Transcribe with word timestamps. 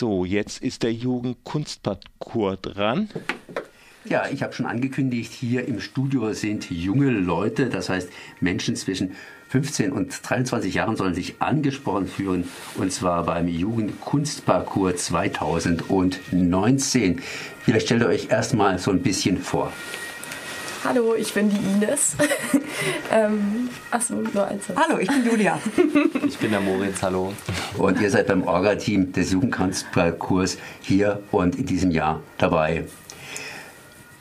So, 0.00 0.24
jetzt 0.24 0.62
ist 0.62 0.82
der 0.82 0.94
Jugendkunstparcours 0.94 2.62
dran. 2.62 3.10
Ja, 4.06 4.22
ich 4.32 4.42
habe 4.42 4.54
schon 4.54 4.64
angekündigt, 4.64 5.30
hier 5.30 5.68
im 5.68 5.78
Studio 5.78 6.32
sind 6.32 6.70
junge 6.70 7.10
Leute, 7.10 7.68
das 7.68 7.90
heißt 7.90 8.08
Menschen 8.40 8.76
zwischen 8.76 9.14
15 9.50 9.92
und 9.92 10.18
23 10.22 10.72
Jahren 10.72 10.96
sollen 10.96 11.12
sich 11.12 11.42
angesprochen 11.42 12.06
fühlen 12.06 12.48
und 12.76 12.90
zwar 12.90 13.24
beim 13.24 13.46
Jugendkunstparcours 13.46 15.04
2019. 15.04 17.20
Vielleicht 17.60 17.84
stellt 17.84 18.00
ihr 18.00 18.08
euch 18.08 18.30
erstmal 18.30 18.78
so 18.78 18.92
ein 18.92 19.02
bisschen 19.02 19.36
vor. 19.36 19.70
Hallo, 20.82 21.14
ich 21.14 21.34
bin 21.34 21.50
die 21.50 21.56
Ines. 21.56 22.16
ähm, 23.12 23.68
achso, 23.90 24.14
nur 24.14 24.46
eins. 24.46 24.64
Hallo, 24.74 24.98
ich 24.98 25.08
bin 25.08 25.26
Julia. 25.26 25.58
ich 26.26 26.38
bin 26.38 26.50
der 26.50 26.60
Moritz, 26.60 27.02
hallo. 27.02 27.34
Und 27.76 28.00
ihr 28.00 28.10
seid 28.10 28.28
beim 28.28 28.44
Orga-Team 28.44 29.12
des 29.12 29.32
Jugendkunstparcours 29.32 30.56
hier 30.80 31.20
und 31.32 31.56
in 31.56 31.66
diesem 31.66 31.90
Jahr 31.90 32.22
dabei. 32.38 32.84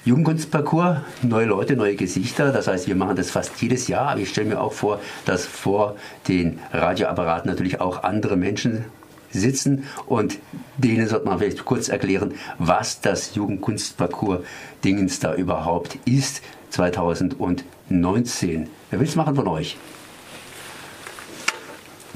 Jugendkunstparcours, 0.03 0.97
neue 1.21 1.45
Leute, 1.45 1.77
neue 1.77 1.95
Gesichter. 1.95 2.51
Das 2.51 2.67
heißt, 2.67 2.87
wir 2.87 2.95
machen 2.95 3.15
das 3.15 3.31
fast 3.31 3.61
jedes 3.61 3.87
Jahr. 3.87 4.09
Aber 4.09 4.19
ich 4.19 4.29
stelle 4.29 4.49
mir 4.49 4.59
auch 4.59 4.73
vor, 4.73 4.99
dass 5.23 5.45
vor 5.45 5.95
den 6.27 6.59
Radioapparaten 6.73 7.49
natürlich 7.49 7.79
auch 7.79 8.03
andere 8.03 8.35
Menschen 8.35 8.83
sitzen 9.31 9.85
und 10.07 10.39
denen 10.77 11.07
sollte 11.07 11.25
man 11.25 11.37
vielleicht 11.37 11.63
kurz 11.63 11.87
erklären, 11.87 12.33
was 12.57 13.01
das 13.01 13.35
Jugendkunstparcours 13.35 14.41
Dingens 14.83 15.19
da 15.19 15.35
überhaupt 15.35 15.99
ist 16.05 16.41
2019. 16.69 18.69
Wer 18.89 18.99
will 18.99 19.07
es 19.07 19.15
machen 19.15 19.35
von 19.35 19.47
euch? 19.47 19.77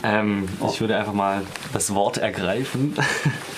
Ähm, 0.03 0.49
oh. 0.59 0.69
Ich 0.71 0.81
würde 0.81 0.97
einfach 0.97 1.13
mal 1.13 1.41
das 1.71 1.95
Wort 1.95 2.17
ergreifen. 2.17 2.93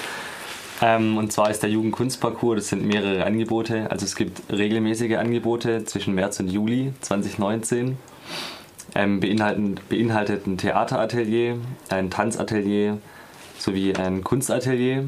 ähm, 0.82 1.18
und 1.18 1.32
zwar 1.32 1.50
ist 1.50 1.64
der 1.64 1.72
Jugendkunstparcours, 1.72 2.58
das 2.58 2.68
sind 2.70 2.86
mehrere 2.86 3.26
Angebote. 3.26 3.90
Also 3.90 4.06
es 4.06 4.16
gibt 4.16 4.42
regelmäßige 4.52 5.18
Angebote 5.18 5.86
zwischen 5.86 6.14
März 6.14 6.40
und 6.40 6.50
Juli 6.50 6.94
2019. 7.02 7.98
Ähm, 8.94 9.20
beinhalten, 9.20 9.76
beinhaltet 9.90 10.46
ein 10.46 10.58
Theateratelier, 10.58 11.58
ein 11.90 12.12
Tanzatelier, 12.12 13.00
sowie 13.58 13.96
ein 13.96 14.24
Kunstatelier. 14.24 15.04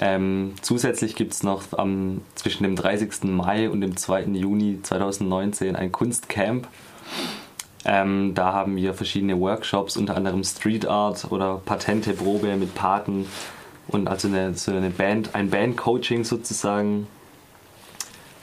Ähm, 0.00 0.54
zusätzlich 0.60 1.14
gibt 1.14 1.34
es 1.34 1.42
noch 1.42 1.62
am, 1.76 2.22
zwischen 2.34 2.64
dem 2.64 2.74
30. 2.74 3.24
Mai 3.24 3.70
und 3.70 3.80
dem 3.80 3.96
2. 3.96 4.24
Juni 4.24 4.80
2019 4.82 5.76
ein 5.76 5.92
Kunstcamp. 5.92 6.66
Ähm, 7.84 8.32
da 8.34 8.52
haben 8.52 8.76
wir 8.76 8.94
verschiedene 8.94 9.38
Workshops, 9.38 9.96
unter 9.96 10.16
anderem 10.16 10.42
Street 10.42 10.86
Art 10.86 11.30
oder 11.30 11.60
Patenteprobe 11.64 12.56
mit 12.56 12.74
Paten 12.74 13.26
und 13.88 14.08
also 14.08 14.28
eine, 14.28 14.54
so 14.54 14.72
eine 14.72 14.90
Band, 14.90 15.34
ein 15.34 15.50
Bandcoaching 15.50 16.24
sozusagen 16.24 17.06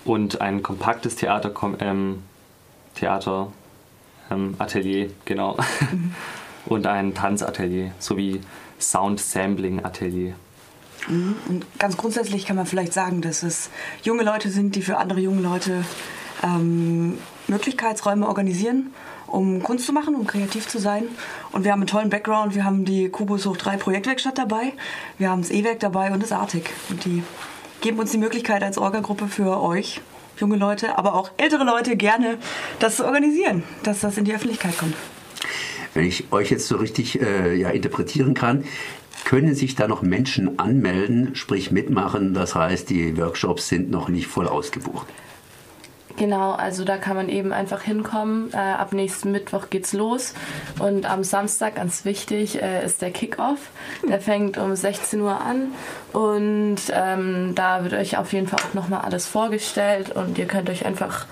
und 0.05 0.41
ein 0.41 0.61
kompaktes 0.61 1.15
Theater, 1.15 1.51
ähm, 1.79 2.23
Theater 2.95 3.51
ähm, 4.29 4.55
Atelier, 4.59 5.09
genau. 5.25 5.57
und 6.65 6.87
ein 6.87 7.13
Tanzatelier 7.13 7.91
sowie 7.99 8.41
Sound 8.79 9.19
Sampling 9.19 9.83
Atelier. 9.83 10.35
Mhm. 11.07 11.35
Und 11.47 11.79
ganz 11.79 11.97
grundsätzlich 11.97 12.45
kann 12.45 12.55
man 12.55 12.65
vielleicht 12.65 12.93
sagen, 12.93 13.21
dass 13.21 13.43
es 13.43 13.69
junge 14.03 14.23
Leute 14.23 14.49
sind, 14.49 14.75
die 14.75 14.81
für 14.81 14.97
andere 14.97 15.19
junge 15.19 15.41
Leute 15.41 15.83
ähm, 16.43 17.17
Möglichkeitsräume 17.47 18.27
organisieren, 18.27 18.93
um 19.27 19.63
Kunst 19.63 19.85
zu 19.85 19.93
machen, 19.93 20.15
um 20.15 20.27
kreativ 20.27 20.67
zu 20.67 20.79
sein. 20.79 21.03
Und 21.51 21.63
wir 21.63 21.71
haben 21.71 21.79
einen 21.79 21.87
tollen 21.87 22.09
Background. 22.09 22.55
Wir 22.55 22.65
haben 22.65 22.85
die 22.85 23.09
Kubus 23.09 23.45
Hoch 23.45 23.57
3 23.57 23.77
Projektwerkstatt 23.77 24.37
dabei, 24.37 24.73
wir 25.17 25.29
haben 25.29 25.41
das 25.41 25.51
E-Werk 25.51 25.79
dabei 25.79 26.11
und 26.11 26.21
das 26.21 26.31
Artig. 26.31 26.69
Und 26.89 27.05
die 27.05 27.23
geben 27.81 27.99
uns 27.99 28.11
die 28.11 28.17
Möglichkeit 28.17 28.63
als 28.63 28.77
Orga-Gruppe 28.77 29.27
für 29.27 29.61
euch, 29.61 30.01
junge 30.37 30.55
Leute, 30.55 30.97
aber 30.97 31.15
auch 31.15 31.31
ältere 31.37 31.63
Leute, 31.63 31.95
gerne 31.95 32.37
das 32.79 32.97
zu 32.97 33.05
organisieren, 33.05 33.63
dass 33.83 34.01
das 34.01 34.17
in 34.17 34.25
die 34.25 34.33
Öffentlichkeit 34.33 34.77
kommt. 34.77 34.95
Wenn 35.93 36.05
ich 36.05 36.31
euch 36.31 36.49
jetzt 36.51 36.67
so 36.67 36.77
richtig 36.77 37.19
äh, 37.21 37.53
ja, 37.55 37.69
interpretieren 37.69 38.33
kann, 38.33 38.63
können 39.25 39.55
sich 39.55 39.75
da 39.75 39.87
noch 39.87 40.01
Menschen 40.01 40.59
anmelden, 40.59 41.35
sprich 41.35 41.71
mitmachen. 41.71 42.33
Das 42.33 42.55
heißt, 42.55 42.89
die 42.89 43.17
Workshops 43.17 43.67
sind 43.67 43.91
noch 43.91 44.09
nicht 44.09 44.27
voll 44.27 44.47
ausgebucht. 44.47 45.07
Genau, 46.17 46.51
also 46.51 46.83
da 46.83 46.97
kann 46.97 47.15
man 47.15 47.29
eben 47.29 47.51
einfach 47.51 47.81
hinkommen. 47.81 48.51
Äh, 48.53 48.57
ab 48.57 48.93
nächsten 48.93 49.31
Mittwoch 49.31 49.69
geht's 49.69 49.93
los 49.93 50.33
und 50.79 51.09
am 51.09 51.23
Samstag, 51.23 51.75
ganz 51.75 52.05
wichtig, 52.05 52.61
äh, 52.61 52.85
ist 52.85 53.01
der 53.01 53.11
Kickoff. 53.11 53.69
Der 54.07 54.19
fängt 54.19 54.57
um 54.57 54.75
16 54.75 55.21
Uhr 55.21 55.39
an 55.41 55.71
und 56.13 56.77
ähm, 56.91 57.53
da 57.55 57.83
wird 57.83 57.93
euch 57.93 58.17
auf 58.17 58.33
jeden 58.33 58.47
Fall 58.47 58.59
auch 58.59 58.73
nochmal 58.73 59.01
alles 59.01 59.25
vorgestellt 59.25 60.11
und 60.11 60.37
ihr 60.37 60.45
könnt 60.45 60.69
euch 60.69 60.85
einfach 60.85 61.25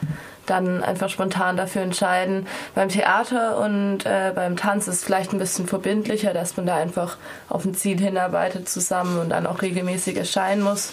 dann 0.50 0.84
einfach 0.84 1.10
spontan 1.10 1.58
dafür 1.58 1.82
entscheiden. 1.82 2.48
Beim 2.76 2.90
Theater 2.90 3.58
und 3.60 4.06
äh, 4.06 4.32
beim 4.34 4.56
Tanz 4.56 4.88
ist 4.88 4.96
es 4.96 5.04
vielleicht 5.04 5.34
ein 5.34 5.40
bisschen 5.40 5.68
verbindlicher, 5.68 6.34
dass 6.34 6.58
man 6.58 6.66
da 6.66 6.76
einfach 6.76 7.18
auf 7.48 7.66
ein 7.66 7.74
Ziel 7.74 8.00
hinarbeitet 8.00 8.70
zusammen 8.70 9.20
und 9.20 9.30
dann 9.30 9.46
auch 9.46 9.62
regelmäßig 9.62 10.18
erscheinen 10.18 10.62
muss. 10.62 10.92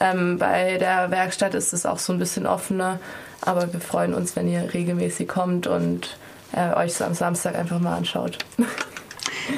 Ähm, 0.00 0.38
bei 0.38 0.78
der 0.78 1.10
Werkstatt 1.10 1.54
ist 1.54 1.72
es 1.72 1.86
auch 1.86 1.98
so 1.98 2.12
ein 2.12 2.18
bisschen 2.18 2.46
offener, 2.46 2.98
aber 3.40 3.72
wir 3.72 3.80
freuen 3.80 4.14
uns, 4.14 4.36
wenn 4.36 4.48
ihr 4.48 4.72
regelmäßig 4.72 5.28
kommt 5.28 5.66
und 5.66 6.16
äh, 6.52 6.74
euch 6.74 7.02
am 7.02 7.14
Samstag 7.14 7.56
einfach 7.56 7.78
mal 7.78 7.96
anschaut. 7.96 8.38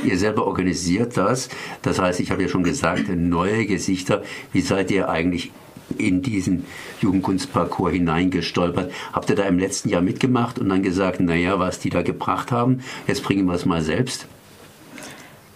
Ihr 0.05 0.19
selber 0.19 0.47
organisiert 0.47 1.17
das. 1.17 1.49
Das 1.83 1.99
heißt, 1.99 2.21
ich 2.21 2.31
habe 2.31 2.43
ja 2.43 2.49
schon 2.49 2.63
gesagt, 2.63 3.09
neue 3.09 3.67
Gesichter. 3.67 4.23
Wie 4.53 4.61
seid 4.61 4.91
ihr 4.91 5.09
eigentlich 5.09 5.51
in 5.99 6.23
diesen 6.23 6.65
Jugendkunstparcours 7.01 7.93
hineingestolpert. 7.93 8.93
Habt 9.13 9.31
ihr 9.31 9.37
da 9.37 9.45
im 9.45 9.59
letzten 9.59 9.89
Jahr 9.89 10.03
mitgemacht 10.03 10.59
und 10.59 10.69
dann 10.69 10.83
gesagt, 10.83 11.21
naja, 11.21 11.59
was 11.59 11.79
die 11.79 11.91
da 11.91 12.03
gebracht 12.03 12.53
haben, 12.53 12.81
jetzt 13.07 13.23
bringen 13.23 13.47
wir 13.47 13.55
es 13.55 13.67
mal 13.67 13.83
selbst? 13.83 14.27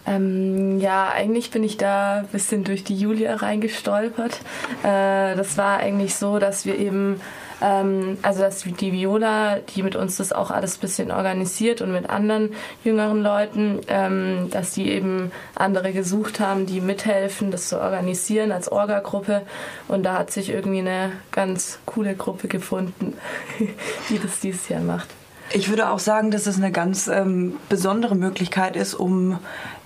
Ähm, 0.07 0.79
ja, 0.79 1.09
eigentlich 1.09 1.51
bin 1.51 1.63
ich 1.63 1.77
da 1.77 2.19
ein 2.19 2.27
bisschen 2.27 2.63
durch 2.63 2.83
die 2.83 2.95
Julia 2.95 3.35
reingestolpert. 3.35 4.39
Äh, 4.83 5.35
das 5.35 5.57
war 5.57 5.77
eigentlich 5.77 6.15
so, 6.15 6.39
dass 6.39 6.65
wir 6.65 6.77
eben 6.77 7.19
ähm, 7.61 8.17
also 8.21 8.41
dass 8.41 8.63
die 8.63 8.91
Viola, 8.91 9.59
die 9.59 9.83
mit 9.83 9.95
uns 9.95 10.17
das 10.17 10.33
auch 10.33 10.51
alles 10.51 10.77
ein 10.77 10.81
bisschen 10.81 11.11
organisiert 11.11 11.81
und 11.81 11.91
mit 11.91 12.09
anderen 12.09 12.53
jüngeren 12.83 13.21
Leuten, 13.21 13.79
ähm, 13.87 14.49
dass 14.51 14.71
die 14.71 14.89
eben 14.89 15.31
andere 15.55 15.93
gesucht 15.93 16.39
haben, 16.39 16.65
die 16.65 16.81
mithelfen, 16.81 17.51
das 17.51 17.69
zu 17.69 17.79
organisieren 17.79 18.51
als 18.51 18.71
Orga-Gruppe. 18.71 19.41
Und 19.87 20.03
da 20.03 20.19
hat 20.19 20.31
sich 20.31 20.49
irgendwie 20.49 20.79
eine 20.79 21.11
ganz 21.31 21.79
coole 21.85 22.15
Gruppe 22.15 22.47
gefunden, 22.47 23.17
die 24.09 24.19
das 24.19 24.39
dieses 24.39 24.69
Jahr 24.69 24.81
macht. 24.81 25.07
Ich 25.55 25.69
würde 25.69 25.89
auch 25.89 25.99
sagen, 25.99 26.31
dass 26.31 26.47
es 26.47 26.57
eine 26.57 26.69
ganz 26.69 27.07
ähm, 27.07 27.55
besondere 27.69 28.13
Möglichkeit 28.13 28.75
ist, 28.75 28.93
um 28.93 29.39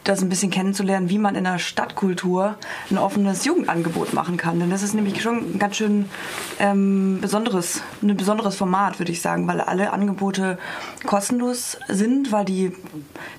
das 0.04 0.24
ein 0.24 0.28
bisschen 0.28 0.50
kennenzulernen, 0.50 1.12
wie 1.12 1.20
man 1.20 1.36
in 1.36 1.44
der 1.44 1.60
Stadtkultur 1.60 2.56
ein 2.90 2.98
offenes 2.98 3.46
Jugendangebot 3.46 4.14
machen 4.14 4.36
kann. 4.36 4.60
Denn 4.60 4.72
das 4.72 4.82
ist 4.82 4.96
nämlich 4.96 5.22
schon 5.22 5.38
ein 5.38 5.60
ganz 5.60 5.76
schön 5.76 6.10
ähm, 6.58 7.20
besonderes, 7.22 7.84
ein 8.02 8.18
besonderes 8.18 8.56
Format, 8.56 8.98
würde 8.98 9.12
ich 9.12 9.22
sagen, 9.22 9.48
weil 9.48 9.62
alle 9.62 9.94
Angebote 9.94 10.58
kostenlos 11.06 11.78
sind, 11.88 12.32
weil 12.32 12.46
die, 12.46 12.72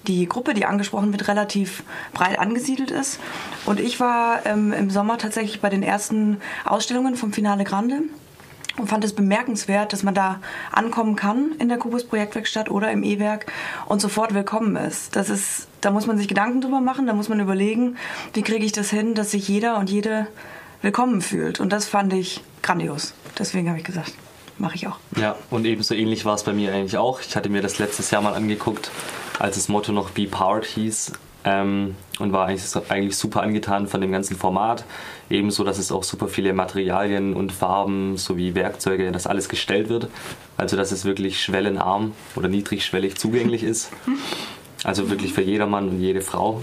die 0.07 0.29
Gruppe, 0.29 0.55
die 0.55 0.67
angesprochen 0.67 1.11
wird, 1.11 1.27
relativ 1.27 1.83
breit 2.13 2.39
angesiedelt 2.39 2.93
ist. 2.93 3.19
Und 3.67 3.81
ich 3.81 3.99
war 3.99 4.47
ähm, 4.47 4.73
im 4.73 4.89
Sommer 4.91 5.19
tatsächlich 5.19 5.61
bei 5.61 5.69
den 5.69 5.83
ersten 5.83 6.41
Ausstellungen 6.65 7.17
vom 7.17 7.33
Finale 7.33 7.65
Grande 7.65 8.03
und 8.79 8.89
fand 8.89 9.05
es 9.05 9.13
bemerkenswert, 9.13 9.93
dass 9.93 10.03
man 10.03 10.15
da 10.15 10.41
ankommen 10.73 11.17
kann 11.17 11.53
in 11.59 11.69
der 11.69 11.79
Kubus 11.79 12.05
Projektwerkstatt 12.05 12.71
oder 12.71 12.91
im 12.91 13.03
E-Werk 13.03 13.47
und 13.87 14.01
sofort 14.01 14.35
willkommen 14.35 14.77
ist. 14.77 15.17
Das 15.17 15.31
ist, 15.31 15.69
da 15.81 15.91
muss 15.91 16.07
man 16.07 16.19
sich 16.19 16.29
Gedanken 16.29 16.61
drüber 16.61 16.81
machen, 16.81 17.07
da 17.07 17.13
muss 17.13 17.29
man 17.29 17.41
überlegen, 17.41 17.97
wie 18.35 18.43
kriege 18.43 18.65
ich 18.65 18.73
das 18.73 18.91
hin, 18.91 19.15
dass 19.15 19.31
sich 19.33 19.49
jeder 19.49 19.79
und 19.79 19.91
jede 19.91 20.27
willkommen 20.83 21.21
fühlt. 21.21 21.61
Und 21.61 21.73
das 21.73 21.87
fand 21.87 22.13
ich 22.13 22.41
grandios. 22.63 23.15
Deswegen 23.39 23.69
habe 23.69 23.79
ich 23.79 23.85
gesagt, 23.85 24.13
mache 24.59 24.77
ich 24.77 24.87
auch. 24.87 24.99
Ja, 25.17 25.37
und 25.51 25.65
ebenso 25.65 25.95
ähnlich 25.95 26.25
war 26.25 26.35
es 26.35 26.45
bei 26.45 26.53
mir 26.53 26.73
eigentlich 26.73 26.97
auch. 26.97 27.21
Ich 27.21 27.37
hatte 27.37 27.49
mir 27.49 27.63
das 27.63 27.79
letztes 27.79 28.11
Jahr 28.11 28.23
mal 28.23 28.35
angeguckt, 28.35 28.91
als 29.39 29.57
das 29.57 29.69
Motto 29.69 29.93
noch 29.93 30.11
Be 30.11 30.27
Powered 30.27 30.65
hieß. 30.65 31.13
Ähm, 31.45 31.97
und 32.19 32.33
war 32.33 32.47
eigentlich, 32.47 32.91
eigentlich 32.91 33.17
super 33.17 33.43
angetan 33.43 33.87
von 33.87 34.01
dem 34.01 34.13
ganzen 34.13 34.37
Format. 34.37 34.85
Ebenso, 35.31 35.65
dass 35.65 35.79
es 35.79 35.91
auch 35.91 36.03
super 36.03 36.29
viele 36.29 36.53
Materialien 36.53 37.35
und 37.35 37.53
Farben 37.53 38.19
sowie 38.19 38.55
Werkzeuge, 38.55 39.11
dass 39.11 39.27
alles 39.27 39.49
gestellt 39.49 39.89
wird. 39.89 40.09
Also, 40.59 40.77
dass 40.77 40.93
es 40.93 41.05
wirklich 41.05 41.43
schwellenarm 41.43 42.13
oder 42.37 42.49
niedrigschwellig 42.49 43.17
zugänglich 43.17 43.63
ist. 43.63 43.91
Also 44.83 45.11
wirklich 45.11 45.35
für 45.35 45.43
jedermann 45.43 45.91
und 45.91 46.01
jede 46.01 46.23
Frau. 46.23 46.63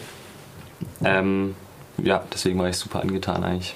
Ähm, 1.04 1.56
ja, 2.02 2.24
deswegen 2.34 2.58
war 2.60 2.70
ich 2.70 2.78
super 2.78 3.02
angetan 3.02 3.44
eigentlich 3.44 3.76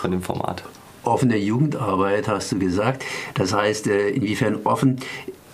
von 0.00 0.10
dem 0.10 0.22
Format. 0.22 0.62
Offene 1.04 1.36
Jugendarbeit 1.36 2.28
hast 2.28 2.52
du 2.52 2.58
gesagt. 2.58 3.04
Das 3.34 3.52
heißt, 3.54 3.86
äh, 3.86 4.10
inwiefern 4.10 4.60
offen? 4.64 5.00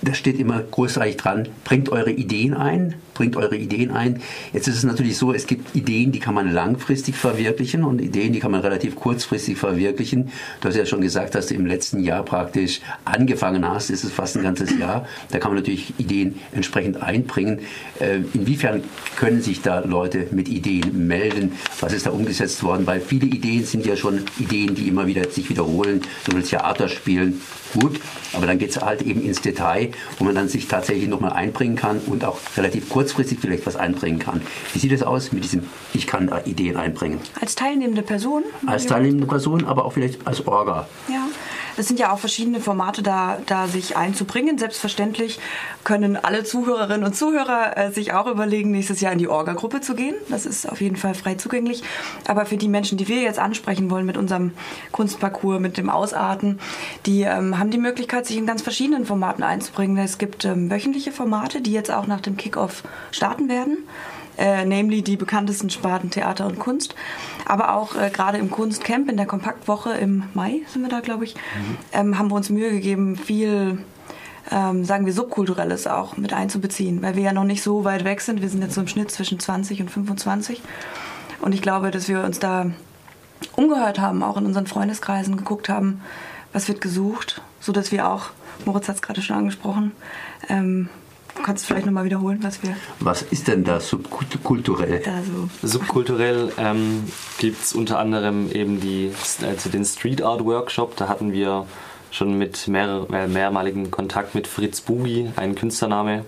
Das 0.02 0.18
steht 0.18 0.38
immer 0.38 0.60
großartig 0.60 1.16
dran. 1.16 1.48
Bringt 1.64 1.88
eure 1.90 2.10
Ideen 2.10 2.54
ein, 2.54 2.94
bringt 3.14 3.36
eure 3.36 3.56
Ideen 3.56 3.90
ein. 3.90 4.20
Jetzt 4.52 4.68
ist 4.68 4.76
es 4.76 4.84
natürlich 4.84 5.16
so, 5.16 5.32
es 5.32 5.46
gibt 5.46 5.74
Ideen, 5.74 6.12
die 6.12 6.18
kann 6.18 6.34
man 6.34 6.50
langfristig 6.50 7.16
verwirklichen 7.16 7.84
und 7.84 8.00
Ideen, 8.00 8.32
die 8.32 8.40
kann 8.40 8.50
man 8.50 8.60
relativ 8.60 8.96
kurzfristig 8.96 9.56
verwirklichen. 9.56 10.30
Du 10.60 10.68
hast 10.68 10.76
ja 10.76 10.84
schon 10.84 11.00
gesagt, 11.00 11.34
dass 11.34 11.46
du 11.46 11.54
im 11.54 11.66
letzten 11.66 12.02
Jahr 12.02 12.24
praktisch 12.24 12.80
angefangen 13.04 13.66
hast, 13.66 13.90
ist 13.90 14.04
es 14.04 14.12
fast 14.12 14.36
ein 14.36 14.42
ganzes 14.42 14.76
Jahr. 14.78 15.06
Da 15.30 15.38
kann 15.38 15.52
man 15.52 15.60
natürlich 15.60 15.94
Ideen 15.98 16.40
entsprechend 16.52 17.02
einbringen. 17.02 17.60
Äh, 18.00 18.18
inwiefern 18.34 18.82
können 19.16 19.40
sich 19.42 19.62
da 19.62 19.80
Leute 19.80 20.26
mit 20.32 20.48
Ideen 20.48 21.06
melden? 21.06 21.52
Was 21.80 21.92
ist 21.92 22.06
da 22.06 22.10
umgesetzt 22.10 22.62
worden? 22.62 22.86
Weil 22.86 23.00
viele 23.00 23.26
Ideen 23.26 23.64
sind 23.64 23.86
ja 23.86 23.96
schon 23.96 24.22
Ideen, 24.38 24.74
die 24.74 24.88
immer 24.88 25.06
wieder 25.06 25.30
sich 25.30 25.48
wiederholen. 25.48 26.02
So 26.26 26.34
will 26.34 26.42
Theater 26.42 26.88
spielen, 26.88 27.40
gut, 27.72 28.00
aber 28.32 28.46
dann 28.46 28.58
geht 28.58 28.70
es 28.70 28.80
halt 28.80 29.02
eben 29.02 29.22
ins 29.24 29.40
Detail, 29.40 29.90
wo 30.18 30.24
man 30.24 30.34
dann 30.34 30.48
sich 30.48 30.68
tatsächlich 30.68 31.08
nochmal 31.08 31.32
einbringen 31.32 31.76
kann 31.76 31.98
und 32.06 32.24
auch 32.24 32.38
relativ 32.56 32.88
kurzfristig 33.04 33.38
vielleicht 33.40 33.66
was 33.66 33.76
einbringen 33.76 34.18
kann. 34.18 34.40
Wie 34.72 34.78
sieht 34.78 34.92
es 34.92 35.02
aus 35.02 35.30
mit 35.32 35.44
diesem, 35.44 35.64
ich 35.92 36.06
kann 36.06 36.28
da 36.28 36.40
Ideen 36.46 36.78
einbringen? 36.78 37.20
Als 37.38 37.54
teilnehmende 37.54 38.00
Person? 38.02 38.44
Als 38.66 38.86
teilnehmende 38.86 39.26
Person, 39.26 39.66
aber 39.66 39.84
auch 39.84 39.92
vielleicht 39.92 40.26
als 40.26 40.46
Orga. 40.46 40.88
Ja. 41.08 41.26
Es 41.76 41.88
sind 41.88 41.98
ja 41.98 42.12
auch 42.12 42.18
verschiedene 42.18 42.60
Formate 42.60 43.02
da, 43.02 43.38
da 43.46 43.66
sich 43.66 43.96
einzubringen. 43.96 44.58
Selbstverständlich 44.58 45.40
können 45.82 46.16
alle 46.16 46.44
Zuhörerinnen 46.44 47.04
und 47.04 47.16
Zuhörer 47.16 47.76
äh, 47.76 47.90
sich 47.90 48.12
auch 48.12 48.26
überlegen, 48.26 48.70
nächstes 48.70 49.00
Jahr 49.00 49.12
in 49.12 49.18
die 49.18 49.28
Orga-Gruppe 49.28 49.80
zu 49.80 49.94
gehen. 49.94 50.14
Das 50.28 50.46
ist 50.46 50.70
auf 50.70 50.80
jeden 50.80 50.96
Fall 50.96 51.14
frei 51.14 51.34
zugänglich. 51.34 51.82
Aber 52.26 52.46
für 52.46 52.56
die 52.56 52.68
Menschen, 52.68 52.98
die 52.98 53.08
wir 53.08 53.22
jetzt 53.22 53.38
ansprechen 53.38 53.90
wollen 53.90 54.06
mit 54.06 54.16
unserem 54.16 54.52
Kunstparcours, 54.92 55.60
mit 55.60 55.76
dem 55.76 55.90
Ausarten, 55.90 56.60
die 57.06 57.22
ähm, 57.22 57.58
haben 57.58 57.70
die 57.70 57.78
Möglichkeit, 57.78 58.26
sich 58.26 58.36
in 58.36 58.46
ganz 58.46 58.62
verschiedenen 58.62 59.06
Formaten 59.06 59.42
einzubringen. 59.42 59.98
Es 59.98 60.18
gibt 60.18 60.44
ähm, 60.44 60.70
wöchentliche 60.70 61.12
Formate, 61.12 61.60
die 61.60 61.72
jetzt 61.72 61.90
auch 61.90 62.06
nach 62.06 62.20
dem 62.20 62.36
Kickoff 62.36 62.82
starten 63.10 63.48
werden 63.48 63.78
äh, 64.38 64.64
namely 64.64 65.02
die 65.02 65.16
bekanntesten 65.16 65.70
Sparten 65.70 66.10
Theater 66.10 66.46
und 66.46 66.58
Kunst. 66.58 66.94
Aber 67.44 67.74
auch 67.74 67.94
äh, 67.96 68.10
gerade 68.10 68.38
im 68.38 68.50
Kunstcamp 68.50 69.10
in 69.10 69.16
der 69.16 69.26
Kompaktwoche 69.26 69.92
im 69.92 70.24
Mai 70.34 70.62
sind 70.68 70.82
wir 70.82 70.88
da, 70.88 71.00
glaube 71.00 71.24
ich, 71.24 71.34
mhm. 71.34 71.78
ähm, 71.92 72.18
haben 72.18 72.30
wir 72.30 72.36
uns 72.36 72.50
Mühe 72.50 72.70
gegeben, 72.70 73.16
viel 73.16 73.78
ähm, 74.50 74.84
sagen 74.84 75.06
wir, 75.06 75.12
Subkulturelles 75.12 75.86
auch 75.86 76.16
mit 76.16 76.32
einzubeziehen, 76.32 77.02
weil 77.02 77.16
wir 77.16 77.22
ja 77.22 77.32
noch 77.32 77.44
nicht 77.44 77.62
so 77.62 77.84
weit 77.84 78.04
weg 78.04 78.20
sind. 78.20 78.42
Wir 78.42 78.48
sind 78.48 78.62
jetzt 78.62 78.74
so 78.74 78.80
im 78.80 78.88
Schnitt 78.88 79.10
zwischen 79.10 79.38
20 79.38 79.80
und 79.80 79.90
25. 79.90 80.60
Und 81.40 81.54
ich 81.54 81.62
glaube, 81.62 81.90
dass 81.90 82.08
wir 82.08 82.22
uns 82.22 82.38
da 82.38 82.70
umgehört 83.56 83.98
haben, 83.98 84.22
auch 84.22 84.36
in 84.36 84.46
unseren 84.46 84.66
Freundeskreisen 84.66 85.36
geguckt 85.36 85.68
haben, 85.68 86.00
was 86.52 86.68
wird 86.68 86.80
gesucht, 86.80 87.42
so 87.60 87.72
dass 87.72 87.90
wir 87.92 88.08
auch, 88.08 88.30
Moritz 88.64 88.88
hat 88.88 88.96
es 88.96 89.02
gerade 89.02 89.22
schon 89.22 89.36
angesprochen, 89.36 89.92
ähm, 90.48 90.88
kannst 91.44 91.64
du 91.64 91.68
vielleicht 91.68 91.86
nochmal 91.86 92.04
wiederholen, 92.04 92.38
was 92.42 92.62
wir. 92.62 92.76
Was 92.98 93.22
ist 93.22 93.46
denn 93.46 93.62
da 93.62 93.78
subkulturell? 93.78 95.02
Also. 95.06 95.48
Subkulturell 95.62 96.52
ähm, 96.58 97.04
gibt 97.38 97.62
es 97.62 97.72
unter 97.72 97.98
anderem 97.98 98.50
eben 98.50 98.80
die, 98.80 99.12
also 99.46 99.70
den 99.70 99.84
Street 99.84 100.22
Art 100.22 100.44
Workshop. 100.44 100.96
Da 100.96 101.08
hatten 101.08 101.32
wir 101.32 101.66
schon 102.10 102.38
mit 102.38 102.66
mehr, 102.66 103.06
äh, 103.12 103.28
mehrmaligen 103.28 103.90
Kontakt 103.90 104.34
mit 104.34 104.46
Fritz 104.46 104.80
Bugi, 104.80 105.30
ein 105.36 105.54
Künstlername. 105.54 106.24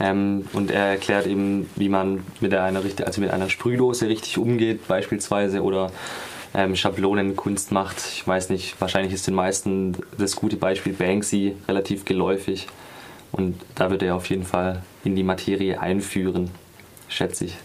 Ähm, 0.00 0.46
und 0.52 0.70
er 0.70 0.86
erklärt 0.86 1.26
eben, 1.26 1.70
wie 1.76 1.88
man 1.88 2.24
mit 2.40 2.52
einer, 2.54 2.82
also 3.04 3.20
mit 3.20 3.30
einer 3.30 3.48
Sprühdose 3.48 4.08
richtig 4.08 4.38
umgeht, 4.38 4.88
beispielsweise, 4.88 5.62
oder 5.62 5.92
ähm, 6.54 6.76
Schablonenkunst 6.76 7.72
macht. 7.72 7.98
Ich 8.12 8.26
weiß 8.26 8.50
nicht, 8.50 8.80
wahrscheinlich 8.80 9.12
ist 9.12 9.26
den 9.26 9.34
meisten 9.34 9.96
das 10.18 10.36
gute 10.36 10.56
Beispiel 10.56 10.92
Banksy 10.92 11.56
relativ 11.68 12.04
geläufig. 12.04 12.66
Und 13.32 13.60
da 13.74 13.90
wird 13.90 14.02
er 14.02 14.14
auf 14.14 14.28
jeden 14.28 14.44
Fall 14.44 14.82
in 15.04 15.16
die 15.16 15.22
Materie 15.22 15.80
einführen, 15.80 16.50
schätze 17.08 17.46
ich. 17.46 17.56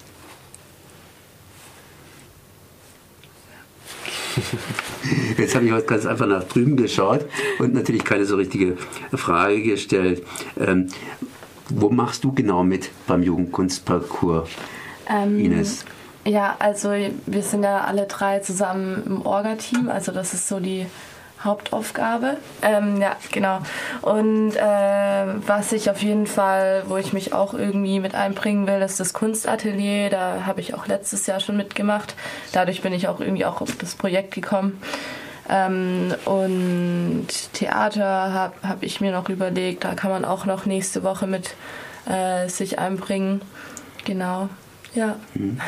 Jetzt 5.38 5.56
habe 5.56 5.66
ich 5.66 5.72
heute 5.72 5.86
ganz 5.86 6.06
einfach 6.06 6.28
nach 6.28 6.44
drüben 6.44 6.78
geschaut 6.78 7.26
und 7.60 7.74
natürlich 7.74 8.04
keine 8.04 8.26
so 8.26 8.36
richtige 8.36 8.78
Frage 9.14 9.62
gestellt. 9.62 10.24
Ähm, 10.60 10.90
wo 11.70 11.90
machst 11.90 12.24
du 12.24 12.32
genau 12.32 12.64
mit 12.64 12.90
beim 13.08 13.24
Jugendkunstparcours, 13.24 14.50
ähm, 15.10 15.40
Ines? 15.40 15.84
Ja, 16.26 16.56
also 16.60 16.92
wir 17.26 17.42
sind 17.42 17.64
ja 17.64 17.82
alle 17.82 18.06
drei 18.06 18.40
zusammen 18.40 19.04
im 19.06 19.26
Orga-Team. 19.26 19.90
Also 19.90 20.12
das 20.12 20.34
ist 20.34 20.48
so 20.48 20.60
die 20.60 20.86
Hauptaufgabe. 21.44 22.38
Ähm, 22.62 23.02
ja, 23.02 23.16
genau. 23.32 23.60
Und 24.02 24.56
äh, 24.56 25.26
was 25.46 25.72
ich 25.72 25.90
auf 25.90 26.02
jeden 26.02 26.28
Fall, 26.28 26.84
wo 26.88 26.98
ich 26.98 27.14
mich 27.14 27.34
auch 27.34 27.54
irgendwie 27.54 28.00
mit 28.00 28.16
einbringen 28.16 28.68
will, 28.68 28.82
ist 28.82 29.00
das 29.00 29.14
Kunstatelier. 29.14 30.10
Da 30.10 30.46
habe 30.46 30.62
ich 30.62 30.74
auch 30.74 30.88
letztes 30.88 31.28
Jahr 31.28 31.40
schon 31.40 31.58
mitgemacht. 31.58 32.16
Dadurch 32.54 32.82
bin 32.82 32.94
ich 32.94 33.08
auch 33.08 33.20
irgendwie 33.20 33.46
auch 33.46 33.62
auf 33.62 33.76
das 33.78 33.96
Projekt 33.96 34.34
gekommen. 34.34 34.82
Ähm, 35.50 36.14
und 36.26 37.28
Theater 37.54 38.34
habe 38.34 38.54
hab 38.68 38.84
ich 38.84 39.00
mir 39.00 39.12
noch 39.12 39.30
überlegt, 39.30 39.84
da 39.84 39.94
kann 39.94 40.12
man 40.12 40.26
auch 40.26 40.46
noch 40.46 40.66
nächste 40.66 41.04
Woche 41.04 41.28
mit 41.28 41.56
äh, 42.06 42.50
sich 42.50 42.80
einbringen. 42.80 43.42
Genau. 44.06 44.50
Ja. 44.94 45.16
Mhm. 45.34 45.60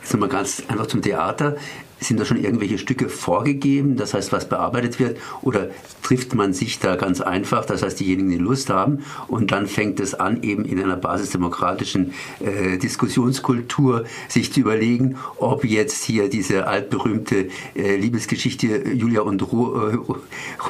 Jetzt 0.00 0.12
nochmal 0.12 0.28
ganz 0.28 0.62
einfach 0.68 0.86
zum 0.86 1.02
Theater. 1.02 1.56
Sind 2.00 2.20
da 2.20 2.24
schon 2.24 2.42
irgendwelche 2.42 2.78
Stücke 2.78 3.08
vorgegeben, 3.08 3.96
das 3.96 4.14
heißt, 4.14 4.32
was 4.32 4.48
bearbeitet 4.48 5.00
wird? 5.00 5.18
Oder 5.42 5.68
trifft 6.02 6.34
man 6.34 6.52
sich 6.52 6.78
da 6.78 6.96
ganz 6.96 7.20
einfach, 7.20 7.64
das 7.64 7.82
heißt, 7.82 7.98
diejenigen, 8.00 8.30
die 8.30 8.38
Lust 8.38 8.70
haben, 8.70 9.04
und 9.26 9.50
dann 9.52 9.66
fängt 9.66 10.00
es 10.00 10.14
an, 10.14 10.42
eben 10.42 10.64
in 10.64 10.82
einer 10.82 10.96
basisdemokratischen 10.96 12.14
äh, 12.40 12.78
Diskussionskultur 12.78 14.04
sich 14.28 14.52
zu 14.52 14.60
überlegen, 14.60 15.16
ob 15.38 15.64
jetzt 15.64 16.04
hier 16.04 16.30
diese 16.30 16.66
altberühmte 16.66 17.48
äh, 17.74 17.96
Liebesgeschichte 17.96 18.88
Julia 18.88 19.22
und 19.22 19.52
Ro, 19.52 19.88
äh, 19.88 19.98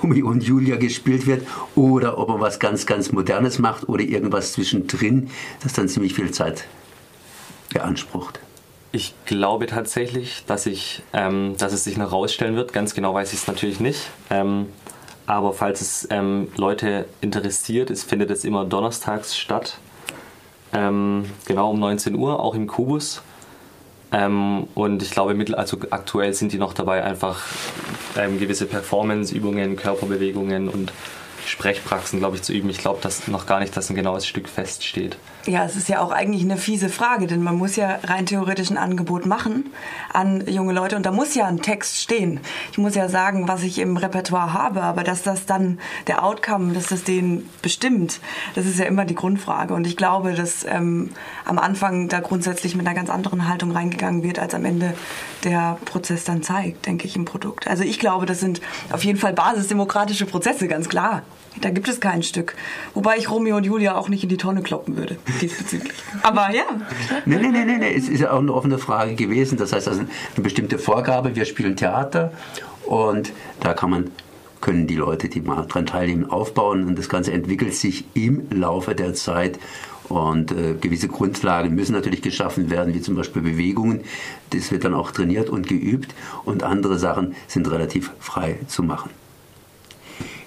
Romeo 0.03 0.29
und 0.29 0.43
Julia 0.45 0.77
gespielt 0.77 1.27
wird, 1.27 1.47
oder 1.75 2.19
ob 2.19 2.29
man 2.29 2.41
was 2.41 2.59
ganz, 2.59 2.87
ganz 2.87 3.13
Modernes 3.13 3.59
macht 3.59 3.89
oder 3.89 4.03
irgendwas 4.03 4.53
zwischendrin, 4.53 5.29
das 5.63 5.75
dann 5.75 5.89
ziemlich 5.89 6.15
viel 6.15 6.31
Zeit 6.31 6.67
beansprucht. 7.73 8.41
Ich 8.90 9.14
glaube 9.26 9.67
tatsächlich, 9.67 10.44
dass, 10.46 10.64
ich, 10.67 11.02
ähm, 11.12 11.56
dass 11.58 11.73
es 11.73 11.85
sich 11.85 11.99
noch 11.99 12.11
rausstellen 12.11 12.56
wird. 12.56 12.73
Ganz 12.73 12.94
genau 12.94 13.12
weiß 13.12 13.32
ich 13.32 13.40
es 13.40 13.46
natürlich 13.46 13.81
nicht. 13.81 14.08
Ähm, 14.31 14.67
aber 15.26 15.52
falls 15.52 15.82
es 15.82 16.08
ähm, 16.11 16.49
Leute 16.56 17.05
interessiert, 17.20 17.90
es 17.90 18.02
findet 18.02 18.31
es 18.31 18.44
immer 18.44 18.64
donnerstags 18.64 19.37
statt. 19.37 19.76
Ähm, 20.73 21.26
genau 21.46 21.70
um 21.70 21.81
19 21.81 22.14
Uhr, 22.14 22.40
auch 22.40 22.55
im 22.55 22.67
Kubus. 22.67 23.20
Ähm, 24.11 24.69
und 24.75 25.02
ich 25.02 25.11
glaube, 25.11 25.37
also 25.55 25.76
aktuell 25.91 26.32
sind 26.32 26.52
die 26.52 26.58
noch 26.58 26.73
dabei, 26.73 27.05
einfach 27.05 27.43
ähm, 28.17 28.39
gewisse 28.39 28.65
Performance-Übungen, 28.65 29.77
Körperbewegungen 29.77 30.70
und 30.70 30.93
Sprechpraxen, 31.48 32.19
glaube 32.19 32.36
ich, 32.36 32.43
zu 32.43 32.52
üben. 32.52 32.70
Ich 32.70 32.78
glaube 32.78 32.98
dass 33.02 33.28
noch 33.28 33.46
gar 33.46 33.60
nicht, 33.60 33.76
dass 33.76 33.90
ein 33.90 33.96
genaues 33.96 34.26
Stück 34.26 34.48
feststeht. 34.48 35.17
Ja, 35.46 35.64
es 35.64 35.76
ist 35.76 35.88
ja 35.88 36.00
auch 36.00 36.10
eigentlich 36.10 36.43
eine 36.43 36.58
fiese 36.58 36.90
Frage, 36.90 37.26
denn 37.26 37.43
man 37.43 37.56
muss 37.56 37.76
ja 37.76 38.00
rein 38.05 38.26
theoretisch 38.26 38.70
ein 38.70 38.76
Angebot 38.76 39.24
machen 39.24 39.72
an 40.12 40.46
junge 40.46 40.74
Leute 40.74 40.94
und 40.96 41.06
da 41.06 41.10
muss 41.10 41.34
ja 41.34 41.46
ein 41.46 41.62
Text 41.62 41.96
stehen. 41.96 42.40
Ich 42.70 42.76
muss 42.76 42.94
ja 42.94 43.08
sagen, 43.08 43.48
was 43.48 43.62
ich 43.62 43.78
im 43.78 43.96
Repertoire 43.96 44.52
habe, 44.52 44.82
aber 44.82 45.05
dass 45.05 45.22
das 45.22 45.46
dann 45.46 45.78
der 46.06 46.22
Outcome, 46.22 46.74
dass 46.74 46.88
das 46.88 47.02
den 47.02 47.48
bestimmt, 47.62 48.20
das 48.56 48.67
ist 48.67 48.78
ja 48.78 48.84
immer 48.84 49.06
die 49.06 49.14
Grundfrage. 49.14 49.72
Und 49.72 49.86
ich 49.86 49.96
glaube, 49.96 50.34
dass 50.34 50.64
ähm, 50.64 51.10
am 51.46 51.58
Anfang 51.58 52.08
da 52.08 52.20
grundsätzlich 52.20 52.74
mit 52.74 52.86
einer 52.86 52.94
ganz 52.94 53.08
anderen 53.08 53.48
Haltung 53.48 53.70
reingegangen 53.72 54.22
wird, 54.22 54.38
als 54.38 54.55
am 54.55 54.67
Ende 54.67 54.93
der 55.44 55.78
Prozess 55.86 56.24
dann 56.24 56.43
zeigt, 56.43 56.84
denke 56.84 57.06
ich, 57.06 57.17
im 57.17 57.24
Produkt. 57.24 57.67
Also 57.69 57.84
ich 57.84 57.98
glaube, 57.98 58.26
das 58.26 58.40
sind 58.40 58.60
auf 58.90 59.02
jeden 59.02 59.19
Fall 59.19 59.32
basisdemokratische 59.32 60.26
Prozesse, 60.26 60.69
ganz 60.69 60.90
klar. 60.90 61.22
Da 61.60 61.70
gibt 61.70 61.88
es 61.88 62.00
kein 62.00 62.22
Stück. 62.22 62.55
Wobei 62.94 63.17
ich 63.17 63.31
Romeo 63.31 63.56
und 63.56 63.64
Julia 63.64 63.96
auch 63.96 64.08
nicht 64.08 64.22
in 64.22 64.28
die 64.28 64.36
Tonne 64.36 64.62
kloppen 64.62 64.96
würde, 64.96 65.17
diesbezüglich. 65.40 65.93
Aber 66.22 66.50
ja. 66.55 66.64
Nein, 67.24 67.52
nein, 67.52 67.67
nein, 67.67 67.81
nee. 67.81 67.94
es 67.94 68.08
ist 68.08 68.20
ja 68.20 68.32
auch 68.32 68.38
eine 68.38 68.52
offene 68.52 68.78
Frage 68.78 69.14
gewesen. 69.14 69.58
Das 69.58 69.72
heißt, 69.72 69.88
also 69.88 70.00
eine 70.00 70.08
bestimmte 70.43 70.78
Vorgabe, 70.78 71.34
wir 71.34 71.44
spielen 71.44 71.76
Theater 71.76 72.32
und 72.86 73.32
da 73.60 73.74
kann 73.74 73.90
man 73.90 74.10
können 74.60 74.86
die 74.86 74.96
Leute, 74.96 75.28
die 75.28 75.40
mal 75.40 75.67
daran 75.67 75.86
teilnehmen, 75.86 76.31
aufbauen 76.31 76.84
und 76.86 76.98
das 76.98 77.08
Ganze 77.08 77.32
entwickelt 77.32 77.74
sich 77.74 78.05
im 78.14 78.48
Laufe 78.50 78.94
der 78.94 79.14
Zeit 79.14 79.58
und 80.08 80.52
äh, 80.52 80.74
gewisse 80.74 81.08
Grundlagen 81.08 81.74
müssen 81.74 81.93
natürlich 81.93 82.22
geschaffen 82.22 82.70
werden, 82.70 82.94
wie 82.94 83.00
zum 83.00 83.14
Beispiel 83.14 83.43
Bewegungen. 83.43 84.00
Das 84.50 84.72
wird 84.72 84.84
dann 84.84 84.94
auch 84.94 85.10
trainiert 85.10 85.50
und 85.50 85.69
geübt 85.69 86.14
und 86.44 86.62
andere 86.62 86.98
Sachen 86.98 87.34
sind 87.46 87.70
relativ 87.70 88.10
frei 88.19 88.58
zu 88.67 88.82
machen. 88.82 89.10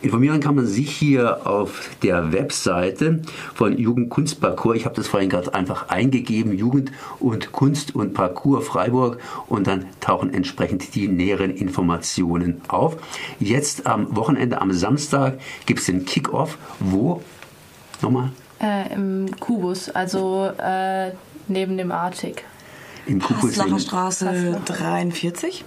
Informieren 0.01 0.39
kann 0.39 0.55
man 0.55 0.65
sich 0.65 0.89
hier 0.89 1.46
auf 1.46 1.91
der 2.01 2.34
Webseite 2.34 3.22
von 3.53 3.77
Jugendkunstparcours. 3.77 4.75
Ich 4.75 4.86
habe 4.86 4.96
das 4.96 5.08
vorhin 5.08 5.29
gerade 5.29 5.53
einfach 5.53 5.89
eingegeben, 5.89 6.58
Jugend 6.58 6.91
und 7.20 7.51
Kunst 7.51 7.93
und 7.93 8.15
Parcours 8.15 8.65
Freiburg 8.65 9.20
und 9.48 9.67
dann 9.67 9.86
tauchen 10.00 10.34
entsprechend 10.34 10.96
die 10.96 11.08
näheren 11.08 11.51
Informationen 11.51 12.62
auf. 12.67 12.98
Jetzt 13.39 13.86
am 13.86 14.15
Wochenende, 14.15 14.60
am 14.60 14.72
Samstag, 14.72 15.39
gibt 15.67 15.81
es 15.81 15.86
den 15.86 16.05
Kickoff. 16.05 16.58
Wo? 16.79 17.22
Nochmal? 18.01 18.31
Äh, 18.60 18.93
Im 18.93 19.27
Kubus, 19.39 19.89
also 19.89 20.51
äh, 20.58 21.12
neben 21.48 21.77
dem 21.77 21.91
Artig. 21.91 22.43
Im 23.05 23.22
in- 23.22 23.79
Straße 23.79 24.62
43. 24.65 25.65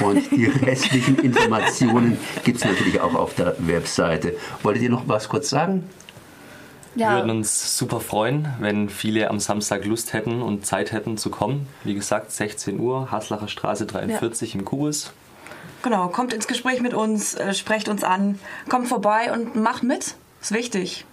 Und 0.00 0.30
die 0.30 0.46
restlichen 0.46 1.18
Informationen 1.18 2.18
gibt 2.44 2.58
es 2.58 2.64
natürlich 2.64 3.00
auch 3.00 3.14
auf 3.14 3.34
der 3.34 3.54
Webseite. 3.58 4.36
Wolltet 4.62 4.82
ihr 4.82 4.90
noch 4.90 5.08
was 5.08 5.28
kurz 5.28 5.48
sagen? 5.48 5.88
Wir 6.94 7.10
würden 7.10 7.30
uns 7.30 7.76
super 7.76 8.00
freuen, 8.00 8.48
wenn 8.58 8.88
viele 8.88 9.28
am 9.28 9.38
Samstag 9.38 9.84
Lust 9.84 10.14
hätten 10.14 10.40
und 10.40 10.64
Zeit 10.64 10.92
hätten 10.92 11.18
zu 11.18 11.30
kommen. 11.30 11.68
Wie 11.84 11.94
gesagt, 11.94 12.32
16 12.32 12.80
Uhr, 12.80 13.10
Haslacher 13.10 13.48
Straße 13.48 13.84
43 13.84 14.54
im 14.54 14.64
Kubus. 14.64 15.12
Genau, 15.82 16.08
kommt 16.08 16.32
ins 16.32 16.46
Gespräch 16.46 16.80
mit 16.80 16.94
uns, 16.94 17.34
äh, 17.34 17.52
sprecht 17.52 17.88
uns 17.88 18.02
an, 18.02 18.38
kommt 18.70 18.88
vorbei 18.88 19.30
und 19.32 19.56
macht 19.56 19.82
mit. 19.82 20.14
Ist 20.40 20.52
wichtig. 20.52 21.04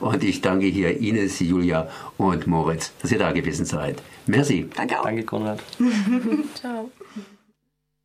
Und 0.00 0.24
ich 0.24 0.40
danke 0.40 0.66
hier 0.66 0.98
Ines, 1.00 1.40
Julia 1.40 1.88
und 2.16 2.46
Moritz, 2.46 2.92
dass 3.00 3.12
ihr 3.12 3.18
da 3.18 3.32
gewesen 3.32 3.64
seid. 3.64 4.02
Merci. 4.26 4.68
Danke 4.74 5.00
auch. 5.00 5.04
Danke, 5.04 5.24
Konrad. 5.24 5.60
Ciao. 6.54 6.90